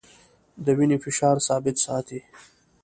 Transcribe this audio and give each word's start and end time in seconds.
د 0.65 0.67
وینې 0.77 0.97
فشار 1.03 1.35
ثابت 1.47 1.75
ساتي. 1.85 2.19